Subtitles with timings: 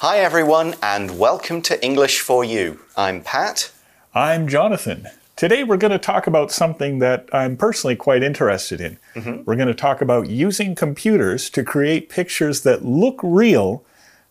[0.00, 2.80] Hi, everyone, and welcome to English for You.
[2.96, 3.70] I'm Pat.
[4.14, 5.06] I'm Jonathan.
[5.36, 8.98] Today we're going to talk about something that I'm personally quite interested in.
[9.14, 9.42] Mm-hmm.
[9.44, 13.84] We're going to talk about using computers to create pictures that look real,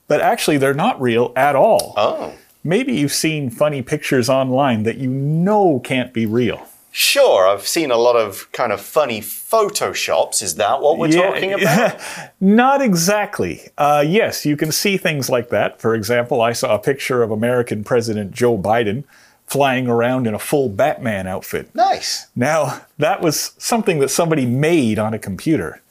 [0.07, 1.93] but actually they're not real at all.
[1.95, 2.33] Oh,
[2.63, 6.67] Maybe you've seen funny pictures online that you know can't be real.
[6.91, 7.47] Sure.
[7.47, 10.41] I've seen a lot of kind of funny photoshops.
[10.41, 11.99] Is that what we're talking about?
[12.39, 13.69] Not exactly.
[13.77, 15.79] Uh, yes, you can see things like that.
[15.81, 19.03] For example, I saw a picture of American President Joe Biden
[19.45, 21.73] flying around in a full Batman outfit.
[21.73, 22.27] nice.
[22.35, 25.81] Now, that was something that somebody made on a computer.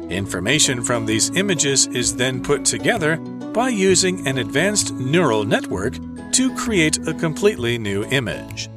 [0.09, 5.95] Information from these images is then put together by using an advanced neural network
[6.33, 8.69] to create a completely new image.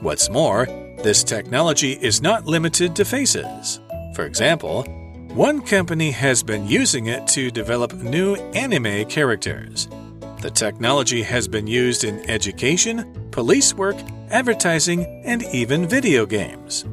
[0.00, 0.66] What's more,
[1.02, 3.80] this technology is not limited to faces.
[4.14, 4.84] For example,
[5.34, 9.88] one company has been using it to develop new anime characters.
[10.46, 13.96] The technology has been used in education, police work,
[14.30, 16.84] advertising, and even video games.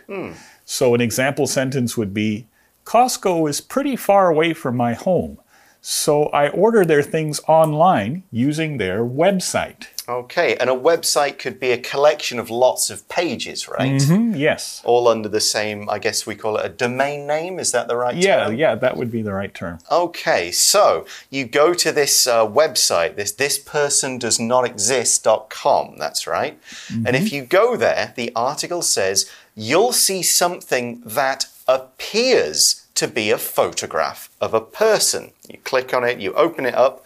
[0.66, 2.48] So, an example sentence would be
[2.84, 5.40] Costco is pretty far away from my home,
[5.80, 9.95] so I order their things online using their website.
[10.08, 10.56] Okay.
[10.58, 14.02] And a website could be a collection of lots of pages, right?
[14.02, 14.82] Hmm, yes.
[14.86, 17.60] All under the same, I guess we call it a domain name.
[17.60, 18.56] Is that the right Yeah, term?
[18.56, 19.80] yeah, that would be the right term.
[19.92, 26.60] Okay, so you go to this uh, website, this thispersondoesnotexist.com, that's right.
[26.90, 33.32] And if you go there, the article says you'll see something that appears to be
[33.32, 35.32] a photograph of a person.
[35.50, 37.04] You click on it, you open it up,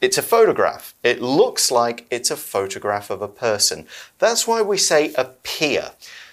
[0.00, 0.94] it's a photograph.
[1.02, 3.86] It looks like it's a photograph of a person.
[4.18, 5.92] That's why we say appear.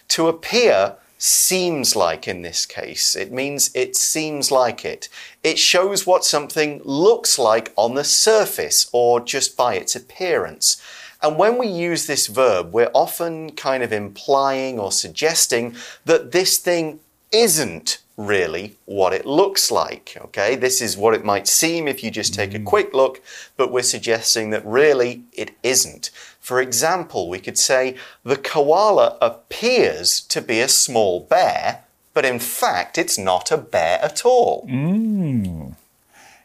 [0.09, 3.15] To appear seems like in this case.
[3.15, 5.09] It means it seems like it.
[5.43, 10.81] It shows what something looks like on the surface or just by its appearance.
[11.21, 16.57] And when we use this verb, we're often kind of implying or suggesting that this
[16.57, 16.99] thing
[17.31, 20.17] isn't really what it looks like.
[20.19, 22.65] Okay, this is what it might seem if you just take a mm.
[22.65, 23.21] quick look,
[23.57, 26.11] but we're suggesting that really it isn't.
[26.39, 31.83] For example, we could say the koala appears to be a small bear,
[32.13, 34.67] but in fact it's not a bear at all.
[34.69, 35.75] Mm.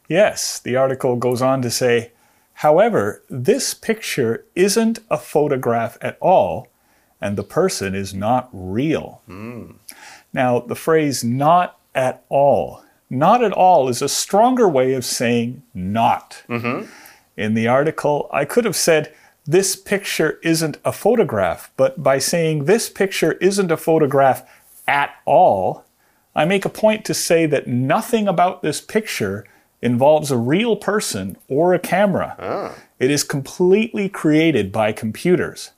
[0.09, 2.11] Yes, the article goes on to say,
[2.55, 6.67] however, this picture isn't a photograph at all,
[7.21, 9.23] and the person is not real.
[9.27, 9.73] Hmm.
[10.33, 15.63] Now, the phrase not at all not at all is a stronger way of saying
[15.75, 16.45] not.
[16.49, 16.89] Mm-hmm.
[17.37, 19.13] In the article, I could have said,
[19.45, 24.49] this picture isn't a photograph, but by saying this picture isn't a photograph
[24.87, 25.85] at all,
[26.37, 29.45] I make a point to say that nothing about this picture
[29.83, 32.37] involves a real person or a camera.
[32.39, 32.75] Ah.
[33.01, 35.71] It is completely created by computers.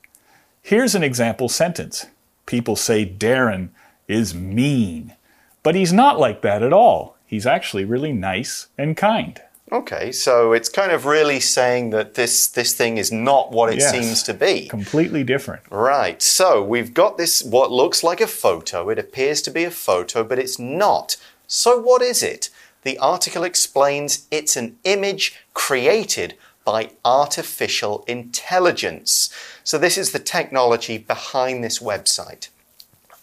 [0.61, 2.05] Here's an example sentence
[2.45, 3.69] People say Darren
[4.07, 5.15] is mean,
[5.63, 7.15] but he's not like that at all.
[7.25, 9.41] He's actually really nice and kind.
[9.71, 13.79] Okay, so it's kind of really saying that this this thing is not what it
[13.79, 13.89] Yes.
[13.91, 14.67] seems to be.
[14.67, 15.63] Completely different.
[15.71, 18.89] Right, so we've got this what looks like a photo.
[18.89, 21.15] It appears to be a photo, but it's not.
[21.47, 22.49] So, what is it?
[22.83, 26.35] The article explains it's an image created
[26.65, 29.33] by artificial intelligence.
[29.63, 32.49] So, this is the technology behind this website.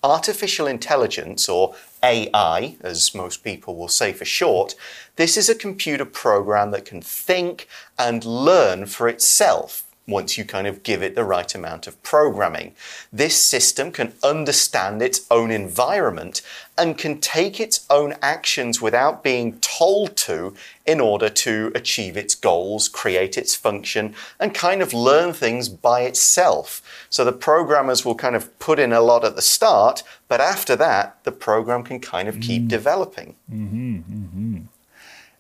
[0.02, 4.74] Artificial intelligence, or AI, as most people will say for short,
[5.16, 7.68] this is a computer program that can think
[7.98, 12.74] and learn for itself once you kind of give it the right amount of programming.
[13.12, 16.42] This system can understand its own environment
[16.76, 20.54] and can take its own actions without being told to
[20.86, 26.02] in order to achieve its goals, create its function, and kind of learn things by
[26.02, 26.82] itself.
[27.10, 30.74] So the programmers will kind of put in a lot at the start, but after
[30.76, 32.68] that, the program can kind of keep mm.
[32.68, 33.36] developing.
[33.52, 34.58] Mm-hmm, mm-hmm.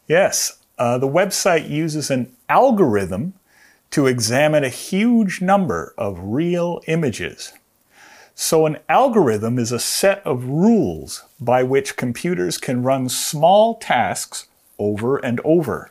[0.06, 3.34] Yes, uh, the website uses an algorithm
[3.90, 7.52] to examine a huge number of real images.
[8.34, 14.46] So, an algorithm is a set of rules by which computers can run small tasks
[14.78, 15.90] over and over.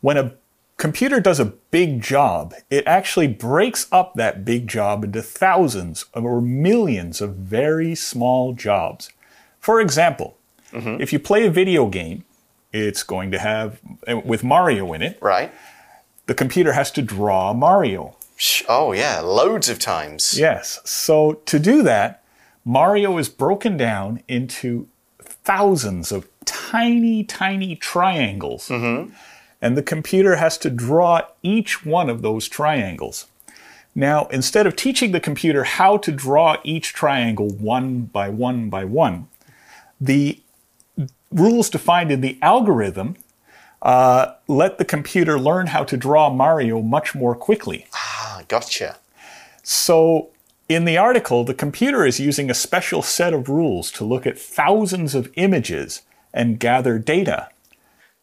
[0.00, 0.34] When a
[0.76, 6.40] computer does a big job, it actually breaks up that big job into thousands or
[6.40, 9.10] millions of very small jobs.
[9.60, 10.36] For example,
[10.72, 11.00] mm-hmm.
[11.00, 12.24] if you play a video game,
[12.72, 15.52] it's going to have, eh, with Mario in it, Right?
[16.32, 18.16] The computer has to draw Mario.
[18.66, 20.38] Oh, yeah, loads of times.
[20.38, 20.80] Yes.
[20.82, 22.22] So to do that,
[22.64, 24.88] Mario is broken down into
[25.20, 28.70] thousands of tiny, tiny triangles.
[28.70, 29.12] Mm-hmm.
[29.60, 33.26] And the computer has to draw each one of those triangles.
[33.94, 38.86] Now, instead of teaching the computer how to draw each triangle one by one by
[38.86, 39.28] one,
[40.00, 40.40] the
[41.30, 43.16] rules defined in the algorithm
[43.82, 47.86] uh, let the computer learn how to draw Mario much more quickly.
[47.94, 48.96] Ah, gotcha.
[49.62, 50.30] So,
[50.68, 54.38] in the article, the computer is using a special set of rules to look at
[54.38, 56.02] thousands of images
[56.32, 57.48] and gather data.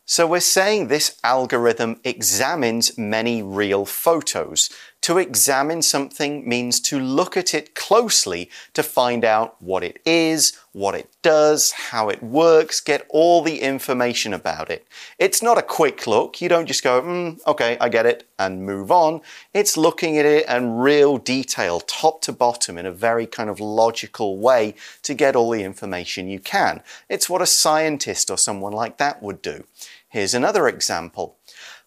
[0.06, 4.72] So we're saying this algorithm examines many real photos.
[5.04, 10.58] To examine something means to look at it closely to find out what it is,
[10.74, 14.86] what it does, how it works, get all the information about it.
[15.18, 16.42] It's not a quick look.
[16.42, 19.22] You don't just go, mm, okay, I get it, and move on.
[19.54, 23.60] It's looking at it in real detail, top to bottom, in a very kind of
[23.60, 26.84] logical way to get all the information you can.
[27.08, 29.64] It's what a scientist or someone like that would do.
[30.10, 31.38] Here's another example.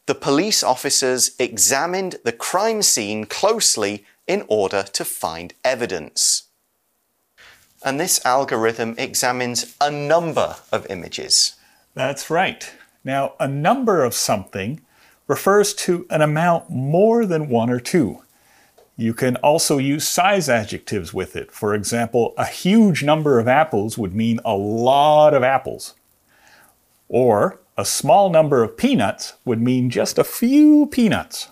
[0.07, 6.45] The police officers examined the crime scene closely in order to find evidence.
[7.85, 11.55] And this algorithm examines a number of images.
[11.95, 12.73] That's right.
[13.05, 14.81] Now, a number of something
[15.29, 18.23] refers to an amount more than one or two.
[18.97, 21.51] You can also use size adjectives with it.
[21.53, 25.95] For example, a huge number of apples would mean a lot of apples.
[27.09, 31.49] Or a small number of peanuts would mean just a few peanuts.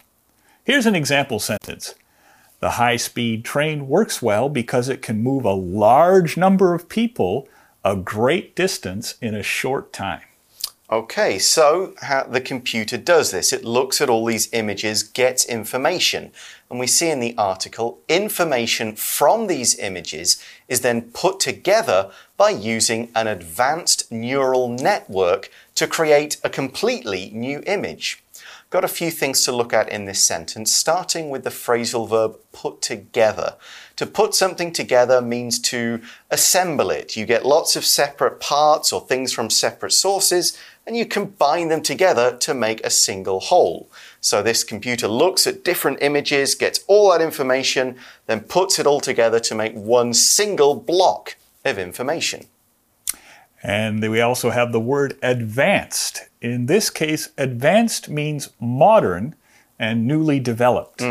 [0.62, 1.96] Here's an example sentence.
[2.60, 7.48] The high speed train works well because it can move a large number of people
[7.84, 10.20] a great distance in a short time.
[10.88, 13.52] Okay, so how the computer does this.
[13.52, 16.30] It looks at all these images, gets information.
[16.70, 22.50] And we see in the article, information from these images is then put together by
[22.50, 28.22] using an advanced neural network to create a completely new image.
[28.70, 32.36] Got a few things to look at in this sentence, starting with the phrasal verb
[32.52, 33.56] put together.
[33.96, 36.00] To put something together means to
[36.30, 37.16] assemble it.
[37.16, 41.82] You get lots of separate parts or things from separate sources and you combine them
[41.82, 43.90] together to make a single whole.
[44.20, 47.96] So this computer looks at different images, gets all that information,
[48.26, 52.46] then puts it all together to make one single block of information.
[53.62, 56.22] And we also have the word advanced.
[56.40, 59.34] In this case, advanced means modern
[59.78, 61.02] and newly developed.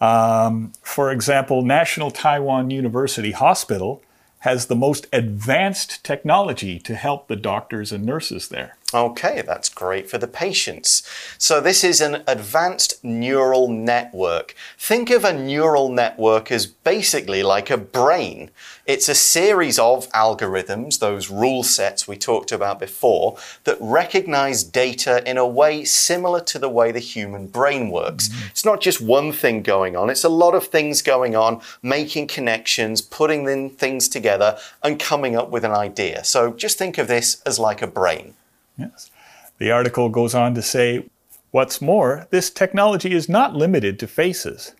[0.00, 4.02] Um, for example, National Taiwan University Hospital
[4.40, 8.76] has the most advanced technology to help the doctors and nurses there.
[8.96, 11.06] Okay, that's great for the patients.
[11.36, 14.54] So, this is an advanced neural network.
[14.78, 18.50] Think of a neural network as basically like a brain.
[18.86, 25.22] It's a series of algorithms, those rule sets we talked about before, that recognize data
[25.28, 28.28] in a way similar to the way the human brain works.
[28.28, 28.50] Mm -hmm.
[28.50, 32.30] It's not just one thing going on, it's a lot of things going on, making
[32.34, 36.24] connections, putting things together, and coming up with an idea.
[36.24, 38.34] So, just think of this as like a brain.
[38.78, 39.10] Yes.
[39.58, 41.08] The article goes on to say,
[41.50, 44.74] what's more, this technology is not limited to faces.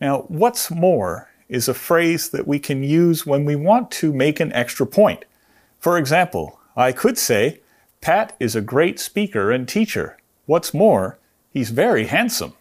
[0.00, 4.40] Now, what's more is a phrase that we can use when we want to make
[4.40, 5.24] an extra point.
[5.78, 7.60] For example, I could say,
[8.00, 10.18] Pat is a great speaker and teacher.
[10.46, 11.18] What's more,
[11.52, 12.54] he's very handsome.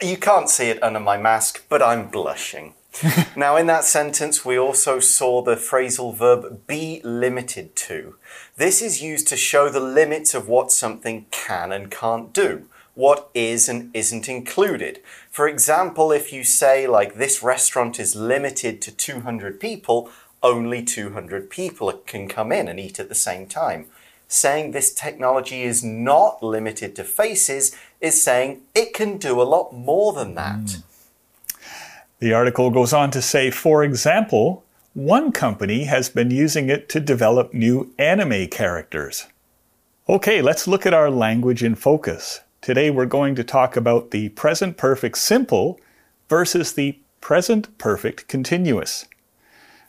[0.00, 2.74] You can't see it under my mask, but I'm blushing.
[3.36, 8.16] now, in that sentence, we also saw the phrasal verb be limited to.
[8.56, 13.30] This is used to show the limits of what something can and can't do, what
[13.34, 15.00] is and isn't included.
[15.30, 20.10] For example, if you say, like, this restaurant is limited to 200 people,
[20.42, 23.86] only 200 people can come in and eat at the same time.
[24.28, 29.72] Saying this technology is not limited to faces is saying it can do a lot
[29.72, 30.60] more than that.
[30.60, 30.82] Mm.
[32.20, 36.98] The article goes on to say, for example, one company has been using it to
[36.98, 39.26] develop new anime characters.
[40.08, 42.40] Okay, let's look at our language in focus.
[42.60, 45.78] Today we're going to talk about the present perfect simple
[46.28, 49.06] versus the present perfect continuous.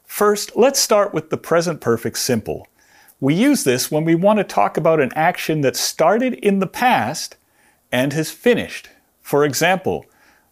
[0.05, 2.67] First, let's start with the present perfect simple.
[3.19, 6.67] We use this when we want to talk about an action that started in the
[6.67, 7.37] past
[7.91, 8.89] and has finished.
[9.23, 10.05] For example,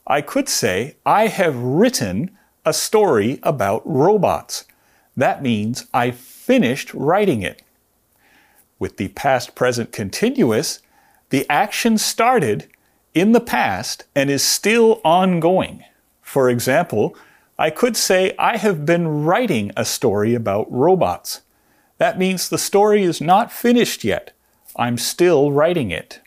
[0.07, 2.31] I could say, I have written
[2.65, 4.63] a story about robots.
[5.17, 7.61] That means I finished writing it.
[8.79, 10.79] With the past present continuous,
[11.29, 12.67] the action started
[13.13, 15.83] in the past and is still ongoing.
[16.21, 17.15] For example,
[17.59, 21.41] I could say, I have been writing a story about robots.
[21.97, 24.31] That means the story is not finished yet.
[24.75, 26.21] I'm still writing it.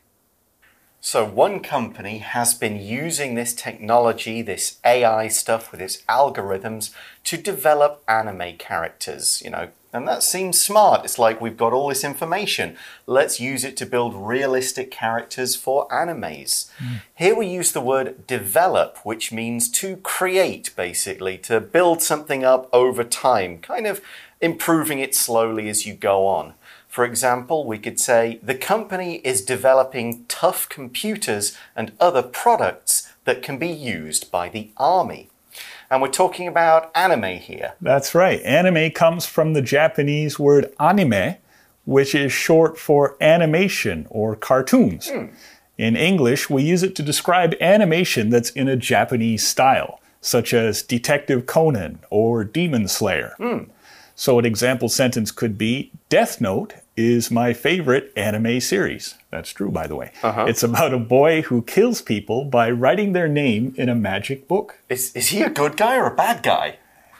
[1.02, 6.92] So, one company has been using this technology, this AI stuff with its algorithms,
[7.24, 11.04] to develop anime characters, you know, and that seems smart.
[11.04, 12.76] It's like we've got all this information.
[13.06, 16.70] Let's use it to build realistic characters for animes.
[16.78, 17.00] Mm.
[17.14, 22.68] Here we use the word develop, which means to create, basically, to build something up
[22.72, 24.00] over time, kind of
[24.40, 26.54] improving it slowly as you go on.
[26.90, 33.42] For example, we could say the company is developing tough computers and other products that
[33.42, 35.28] can be used by the army.
[35.88, 37.74] And we're talking about anime here.
[37.80, 38.42] That's right.
[38.42, 41.36] Anime comes from the Japanese word anime,
[41.84, 45.08] which is short for animation or cartoons.
[45.10, 45.26] Hmm.
[45.78, 50.82] In English, we use it to describe animation that's in a Japanese style, such as
[50.82, 53.34] Detective Conan or Demon Slayer.
[53.38, 53.70] Hmm.
[54.20, 59.14] So, an example sentence could be Death Note is my favorite anime series.
[59.30, 60.12] That's true, by the way.
[60.22, 60.44] Uh-huh.
[60.46, 64.78] It's about a boy who kills people by writing their name in a magic book.
[64.90, 66.76] Is, is he a good guy or a bad guy?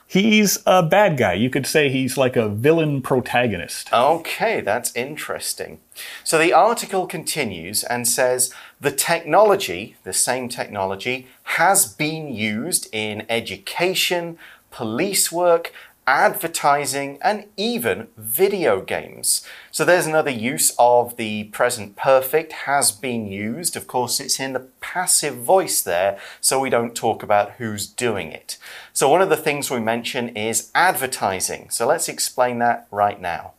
[0.06, 1.32] He's a bad guy.
[1.32, 3.90] You could say he's like a villain protagonist.
[3.94, 5.80] Okay, that's interesting.
[6.22, 13.24] So the article continues and says the technology, the same technology, has been used in
[13.30, 14.36] education,
[14.70, 15.72] police work,
[16.06, 19.46] advertising, and even video games.
[19.70, 23.76] So there's another use of the present perfect has been used.
[23.76, 28.32] Of course, it's in the passive voice there, so we don't talk about who's doing
[28.32, 28.58] it.
[28.92, 31.70] So one of the things we mention is advertising.
[31.70, 33.52] So let's explain that right now.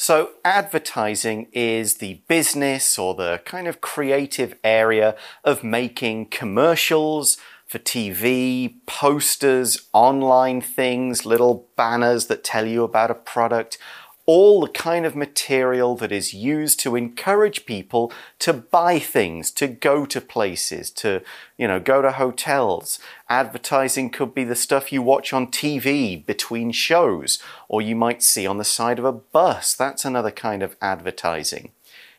[0.00, 7.36] So, advertising is the business or the kind of creative area of making commercials,
[7.68, 13.76] for TV, posters, online things, little banners that tell you about a product,
[14.24, 19.66] all the kind of material that is used to encourage people to buy things, to
[19.66, 21.22] go to places, to,
[21.56, 22.98] you know, go to hotels.
[23.28, 28.46] Advertising could be the stuff you watch on TV between shows, or you might see
[28.46, 29.74] on the side of a bus.
[29.74, 31.72] That's another kind of advertising.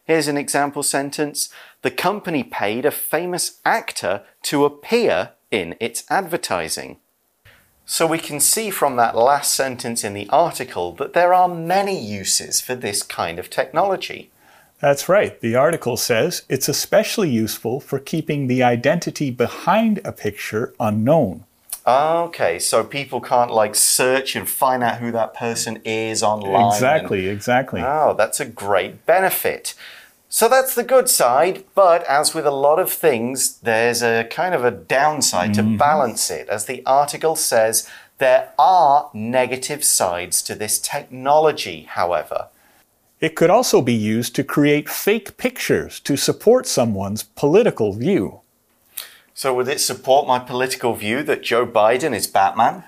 [0.04, 1.50] Here's an example sentence.
[1.84, 6.98] The company paid a famous actor to appear in its advertising.
[7.86, 12.00] So we can see from that last sentence in the article that there are many
[12.00, 14.30] uses for this kind of technology.
[14.80, 15.40] That's right.
[15.42, 21.46] The article says it's especially useful for keeping the identity behind a picture unknown.
[21.88, 26.54] Okay, so people can't like search and find out who that person is online.
[26.66, 27.82] and- Exactly, exactly.
[27.84, 29.74] Oh, that's a great benefit.
[30.32, 34.54] So that's the good side, but as with a lot of things, there's a kind
[34.54, 35.78] of a downside to mm-hmm.
[35.78, 36.48] balance it.
[36.50, 42.50] As the article says, there are negative sides to this technology, however.
[43.20, 48.42] It could also be used to create fake pictures to support someone's political view.
[49.34, 52.84] So, would it support my political view that Joe Biden is Batman?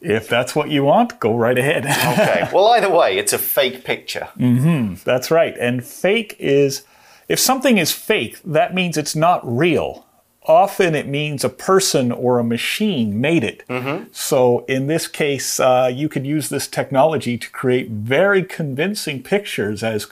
[0.00, 1.84] If that's what you want, go right ahead.
[1.84, 4.28] Okay, well, either way, it's a fake picture.
[4.38, 4.94] Mm-hmm.
[5.04, 5.56] That's right.
[5.58, 6.84] And fake is,
[7.28, 10.06] if something is fake, that means it's not real.
[10.46, 13.62] Often it means a person or a machine made it.
[13.68, 14.04] Mm-hmm.
[14.10, 19.82] So in this case, uh, you could use this technology to create very convincing pictures
[19.82, 20.06] as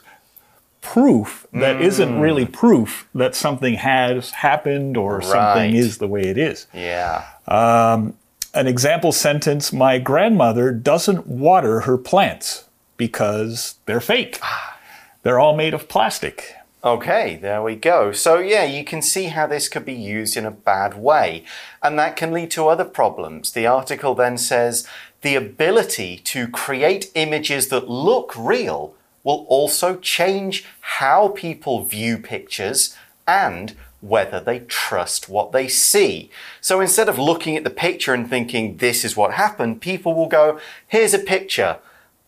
[0.80, 6.38] proof that not really proof that something has happened or something is the way it
[6.38, 6.66] is.
[6.73, 7.26] Yeah.
[8.55, 12.64] An example sentence My grandmother doesn't water her plants
[12.97, 14.38] because they're fake.
[14.43, 14.78] Ah.
[15.23, 16.55] They're all made of plastic.
[16.83, 18.12] Okay, there we go.
[18.12, 21.45] So, yeah, you can see how this could be used in a bad way,
[21.83, 23.52] and that can lead to other problems.
[23.52, 24.87] The article then says
[25.23, 32.97] the ability to create images that look real will also change how people view pictures
[33.26, 36.31] and whether they trust what they see.
[36.61, 40.28] So instead of looking at the picture and thinking this is what happened, people will
[40.28, 41.78] go, here's a picture.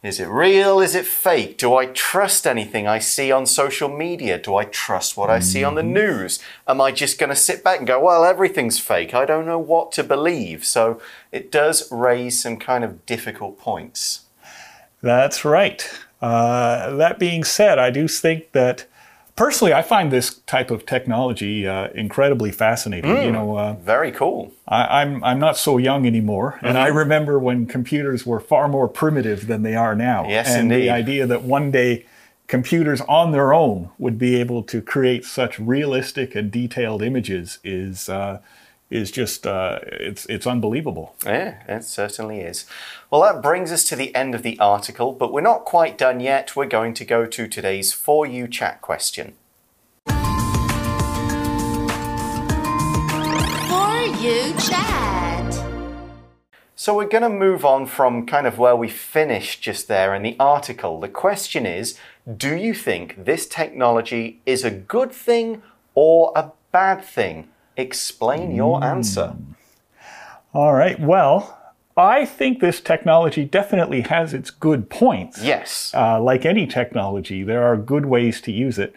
[0.02, 0.80] Is it real?
[0.80, 1.58] Is it fake?
[1.58, 4.38] Do I trust anything I see on social media?
[4.38, 6.40] Do I trust what I see on the news?
[6.66, 9.12] Am I just going to sit back and go, well, everything's fake?
[9.12, 10.64] I don't know what to believe.
[10.64, 14.24] So it does raise some kind of difficult points.
[15.02, 15.86] That's right.
[16.22, 18.86] Uh, that being said, I do think that
[19.40, 23.22] personally, I find this type of technology uh, incredibly fascinating.
[23.22, 24.52] You know, uh, Very cool.
[24.68, 28.86] I, I'm I'm not so young anymore, and I remember when computers were far more
[28.86, 30.28] primitive than they are now.
[30.28, 30.82] Yes, and indeed.
[30.82, 32.04] the idea that one day
[32.48, 38.10] computers on their own would be able to create such realistic and detailed images is
[38.10, 38.40] uh,
[38.90, 41.14] is just uh, it's it's unbelievable.
[41.24, 42.66] Yeah, it certainly is.
[43.10, 46.20] Well, that brings us to the end of the article, but we're not quite done
[46.20, 46.56] yet.
[46.56, 49.34] We're going to go to today's For You chat question.
[56.80, 60.22] So we're going to move on from kind of where we finished just there in
[60.22, 60.98] the article.
[60.98, 61.98] The question is
[62.38, 65.60] Do you think this technology is a good thing
[65.94, 67.50] or a bad thing?
[67.76, 69.36] Explain your answer.
[70.54, 70.98] All right.
[70.98, 71.58] Well,
[71.98, 75.44] I think this technology definitely has its good points.
[75.44, 75.92] Yes.
[75.94, 78.96] Uh, like any technology, there are good ways to use it.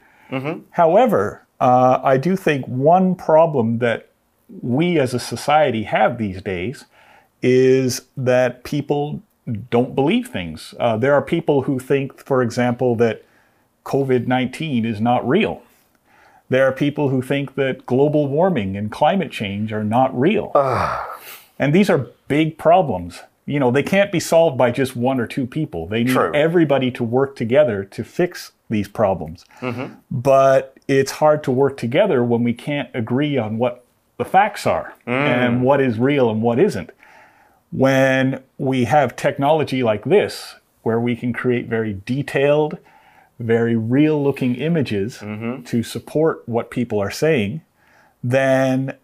[0.69, 4.07] However, uh, I do think one problem that
[4.61, 6.85] we as a society have these days
[7.43, 9.21] is that people
[9.69, 10.73] don't believe things.
[10.79, 13.23] Uh, there are people who think, for example, that
[13.85, 15.61] COVID 19 is not real.
[16.49, 20.51] There are people who think that global warming and climate change are not real.
[21.59, 23.21] And these are big problems.
[23.45, 25.87] You know, they can't be solved by just one or two people.
[25.87, 26.31] They need True.
[26.33, 29.45] everybody to work together to fix these problems.
[30.09, 33.83] But it's hard to work together when we can't agree on what
[34.17, 36.91] the facts are and what is real and what isn't.
[37.73, 42.77] When we have technology like this, where we can create very detailed,
[43.39, 45.63] very real looking images mm-hmm.
[45.63, 47.61] to support what people are saying,
[48.23, 48.95] then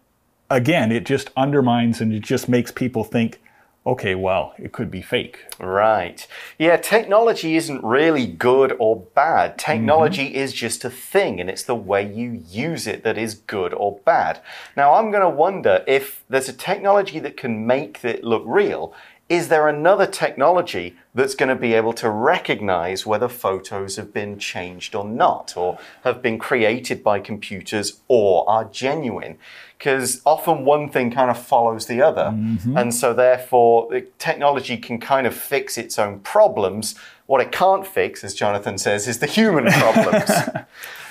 [0.48, 3.40] again, it just undermines and it just makes people think,
[3.86, 5.44] okay, well, it could be fake.
[5.58, 6.26] Right.
[6.58, 9.58] Yeah, technology isn't really good or bad.
[9.58, 10.36] Technology mm-hmm.
[10.36, 13.98] is just a thing, and it's the way you use it that is good or
[14.04, 14.40] bad.
[14.76, 18.94] Now, I'm going to wonder if there's a technology that can make it look real.
[19.30, 24.40] Is there another technology that's going to be able to recognize whether photos have been
[24.40, 29.38] changed or not, or have been created by computers or are genuine?
[29.78, 32.32] Because often one thing kind of follows the other.
[32.34, 32.76] Mm-hmm.
[32.76, 36.96] And so, therefore, the technology can kind of fix its own problems.
[37.26, 40.28] What it can't fix, as Jonathan says, is the human problems.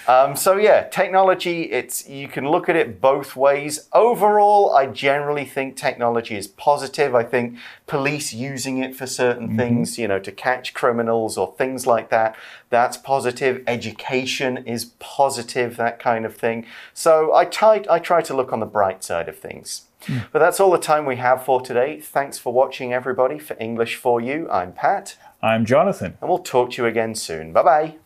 [0.09, 1.65] Um, so yeah, technology.
[1.71, 3.87] It's you can look at it both ways.
[3.93, 7.13] Overall, I generally think technology is positive.
[7.13, 11.85] I think police using it for certain things, you know, to catch criminals or things
[11.85, 12.35] like that,
[12.71, 13.63] that's positive.
[13.67, 16.65] Education is positive, that kind of thing.
[16.91, 19.83] So I try I try to look on the bright side of things.
[20.31, 21.99] But that's all the time we have for today.
[21.99, 23.37] Thanks for watching, everybody.
[23.37, 26.17] For English for You, I'm Pat, I'm Jonathan.
[26.19, 27.53] and we'll talk to you again soon.
[27.53, 27.98] Bye bye.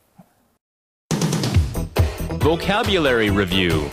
[2.43, 3.89] Vocabulary Review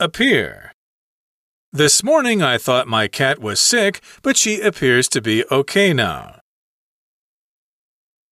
[0.00, 0.72] appear.
[1.72, 6.40] This morning I thought my cat was sick, but she appears to be okay now.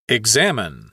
[0.08, 0.90] Examine.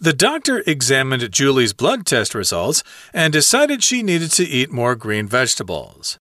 [0.00, 5.28] The doctor examined Julie's blood test results and decided she needed to eat more green
[5.28, 6.16] vegetables.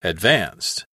[0.00, 0.86] Advanced.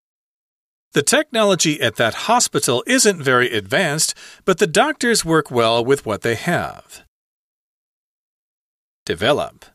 [0.93, 6.21] The technology at that hospital isn't very advanced, but the doctors work well with what
[6.21, 7.03] they have.
[9.05, 9.65] Develop.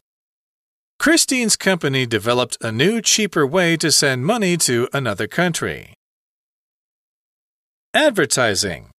[0.98, 5.94] Christine's company developed a new, cheaper way to send money to another country.
[7.92, 8.90] Advertising.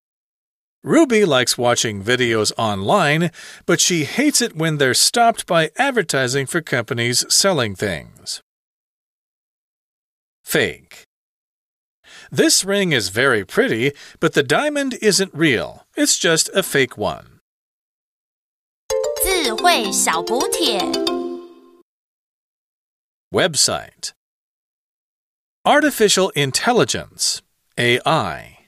[0.84, 3.32] Ruby likes watching videos online,
[3.66, 8.42] but she hates it when they're stopped by advertising for companies selling things.
[10.44, 11.05] Fake.
[12.31, 15.87] This ring is very pretty, but the diamond isn't real.
[15.97, 17.41] It's just a fake one.
[19.23, 20.81] 智慧小补帖
[23.33, 24.13] Website
[25.65, 27.43] Artificial Intelligence
[27.77, 28.67] AI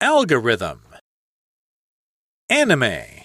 [0.00, 0.80] Algorithm
[2.48, 3.24] Anime